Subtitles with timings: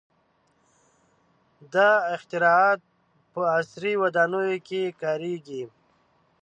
[1.73, 2.79] •دا اختراعات
[3.31, 5.63] په عصري ودانیو کې کارېږي.